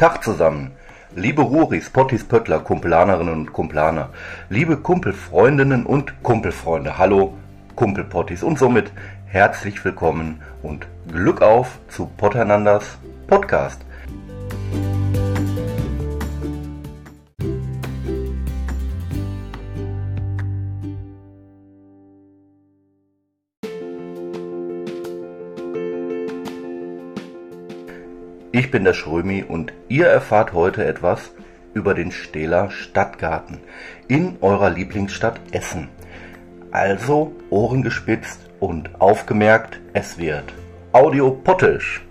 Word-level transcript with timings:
Tag 0.00 0.24
zusammen. 0.24 0.70
Liebe 1.14 1.42
Ruris, 1.42 1.90
Pottis, 1.90 2.24
Pöttler, 2.24 2.60
Kumpelanerinnen 2.60 3.34
und 3.34 3.52
Kumplaner, 3.52 4.08
liebe 4.48 4.78
Kumpelfreundinnen 4.78 5.84
und 5.84 6.22
Kumpelfreunde, 6.22 6.96
hallo 6.96 7.36
Kumpelpottis 7.76 8.42
und 8.42 8.58
somit 8.58 8.92
herzlich 9.26 9.84
willkommen 9.84 10.40
und 10.62 10.86
Glück 11.12 11.42
auf 11.42 11.80
zu 11.88 12.06
Potternanders 12.16 12.96
Podcast. 13.26 13.82
Ich 28.52 28.72
bin 28.72 28.82
der 28.82 28.94
Schrömi 28.94 29.44
und 29.46 29.72
ihr 29.88 30.08
erfahrt 30.08 30.54
heute 30.54 30.84
etwas 30.84 31.30
über 31.72 31.94
den 31.94 32.10
Stähler 32.10 32.68
Stadtgarten 32.72 33.60
in 34.08 34.38
eurer 34.40 34.70
Lieblingsstadt 34.70 35.38
Essen. 35.52 35.88
Also 36.72 37.30
Ohren 37.50 37.82
gespitzt 37.82 38.40
und 38.58 39.00
aufgemerkt, 39.00 39.78
es 39.92 40.18
wird 40.18 40.52
audiopottisch. 40.90 42.04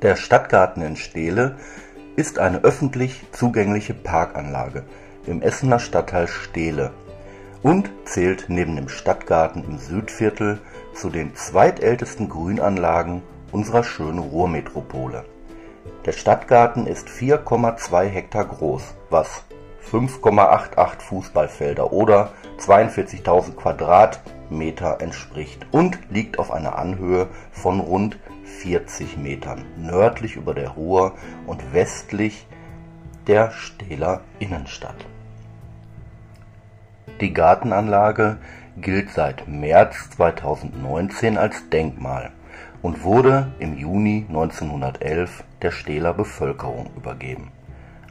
Der 0.00 0.16
Stadtgarten 0.16 0.82
in 0.82 0.96
Stehle 0.96 1.56
ist 2.20 2.38
eine 2.38 2.58
öffentlich 2.64 3.22
zugängliche 3.32 3.94
Parkanlage 3.94 4.84
im 5.26 5.40
Essener 5.40 5.78
Stadtteil 5.78 6.28
Steele 6.28 6.90
und 7.62 7.90
zählt 8.04 8.44
neben 8.48 8.76
dem 8.76 8.90
Stadtgarten 8.90 9.64
im 9.64 9.78
Südviertel 9.78 10.60
zu 10.94 11.08
den 11.08 11.34
zweitältesten 11.34 12.28
Grünanlagen 12.28 13.22
unserer 13.52 13.84
schönen 13.84 14.18
Ruhrmetropole. 14.18 15.24
Der 16.04 16.12
Stadtgarten 16.12 16.86
ist 16.86 17.08
4,2 17.08 18.04
Hektar 18.04 18.44
groß, 18.44 18.82
was 19.08 19.42
5,88 19.90 21.00
Fußballfelder 21.00 21.90
oder 21.90 22.32
42.000 22.58 23.54
Quadratmeter 23.54 25.00
entspricht 25.00 25.64
und 25.70 25.98
liegt 26.10 26.38
auf 26.38 26.50
einer 26.52 26.76
Anhöhe 26.76 27.28
von 27.50 27.80
rund 27.80 28.18
40 28.58 29.16
Metern 29.16 29.64
nördlich 29.76 30.36
über 30.36 30.54
der 30.54 30.70
Ruhr 30.70 31.14
und 31.46 31.72
westlich 31.72 32.46
der 33.26 33.50
Stähler 33.52 34.20
Innenstadt. 34.38 35.06
Die 37.20 37.32
Gartenanlage 37.32 38.38
gilt 38.76 39.10
seit 39.10 39.46
März 39.46 40.10
2019 40.16 41.38
als 41.38 41.68
Denkmal 41.70 42.30
und 42.82 43.04
wurde 43.04 43.52
im 43.58 43.76
Juni 43.76 44.26
1911 44.28 45.44
der 45.62 45.70
Stähler 45.70 46.14
Bevölkerung 46.14 46.90
übergeben. 46.96 47.50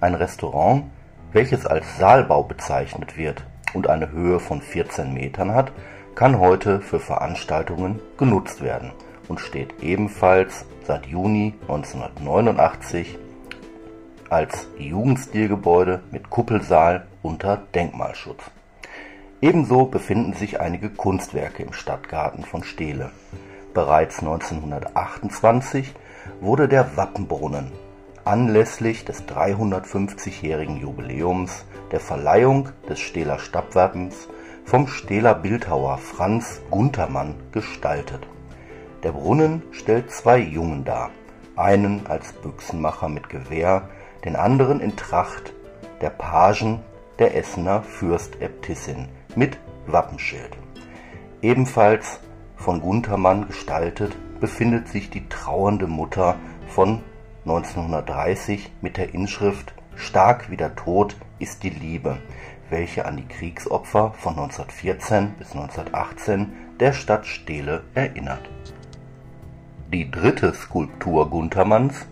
Ein 0.00 0.14
Restaurant, 0.14 0.84
welches 1.32 1.66
als 1.66 1.98
Saalbau 1.98 2.42
bezeichnet 2.42 3.16
wird 3.16 3.44
und 3.74 3.88
eine 3.88 4.10
Höhe 4.10 4.40
von 4.40 4.60
14 4.60 5.12
Metern 5.12 5.54
hat, 5.54 5.72
kann 6.14 6.38
heute 6.38 6.80
für 6.80 6.98
Veranstaltungen 6.98 8.00
genutzt 8.16 8.62
werden 8.62 8.92
und 9.28 9.40
steht 9.40 9.82
ebenfalls 9.82 10.64
seit 10.86 11.06
Juni 11.06 11.54
1989 11.62 13.18
als 14.30 14.68
Jugendstilgebäude 14.78 16.02
mit 16.10 16.30
Kuppelsaal 16.30 17.06
unter 17.22 17.62
Denkmalschutz. 17.74 18.42
Ebenso 19.40 19.86
befinden 19.86 20.32
sich 20.32 20.60
einige 20.60 20.90
Kunstwerke 20.90 21.62
im 21.62 21.72
Stadtgarten 21.72 22.44
von 22.44 22.64
Steele. 22.64 23.10
Bereits 23.74 24.20
1928 24.20 25.94
wurde 26.40 26.68
der 26.68 26.96
Wappenbrunnen 26.96 27.70
anlässlich 28.24 29.04
des 29.04 29.24
350-jährigen 29.28 30.78
Jubiläums 30.78 31.64
der 31.92 32.00
Verleihung 32.00 32.70
des 32.88 32.98
Steeler 32.98 33.38
Stadtwappens 33.38 34.28
vom 34.64 34.88
Steeler 34.88 35.34
Bildhauer 35.34 35.98
Franz 35.98 36.60
Guntermann 36.70 37.36
gestaltet 37.52 38.26
der 39.06 39.12
Brunnen 39.12 39.62
stellt 39.70 40.10
zwei 40.10 40.38
Jungen 40.38 40.84
dar, 40.84 41.10
einen 41.54 42.08
als 42.08 42.32
Büchsenmacher 42.32 43.08
mit 43.08 43.28
Gewehr, 43.28 43.88
den 44.24 44.34
anderen 44.34 44.80
in 44.80 44.96
Tracht 44.96 45.52
der 46.00 46.10
Pagen 46.10 46.80
der 47.20 47.36
Essener 47.36 47.84
Fürstäbtissin 47.84 49.06
mit 49.36 49.58
Wappenschild. 49.86 50.56
Ebenfalls 51.40 52.18
von 52.56 52.80
Guntermann 52.80 53.46
gestaltet 53.46 54.16
befindet 54.40 54.88
sich 54.88 55.08
die 55.08 55.28
trauernde 55.28 55.86
Mutter 55.86 56.34
von 56.66 57.00
1930 57.44 58.72
mit 58.80 58.96
der 58.96 59.14
Inschrift 59.14 59.72
Stark 59.94 60.50
wie 60.50 60.56
der 60.56 60.74
Tod 60.74 61.14
ist 61.38 61.62
die 61.62 61.70
Liebe, 61.70 62.18
welche 62.70 63.04
an 63.04 63.18
die 63.18 63.28
Kriegsopfer 63.28 64.14
von 64.18 64.32
1914 64.32 65.34
bis 65.38 65.52
1918 65.52 66.52
der 66.80 66.92
Stadt 66.92 67.24
Steele 67.24 67.84
erinnert 67.94 68.50
die 69.92 70.10
dritte 70.10 70.52
Skulptur 70.52 71.30
Guntermanns 71.30 72.06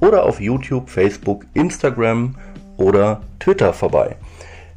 oder 0.00 0.24
auf 0.24 0.40
YouTube, 0.40 0.88
Facebook, 0.88 1.44
Instagram 1.54 2.34
oder 2.76 3.20
Twitter 3.38 3.72
vorbei. 3.72 4.16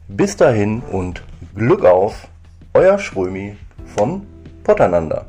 Bis 0.07 0.35
dahin 0.35 0.81
und 0.91 1.23
Glück 1.55 1.85
auf, 1.85 2.27
euer 2.73 2.97
Schrömi 2.97 3.55
von 3.95 4.25
Potternander. 4.63 5.25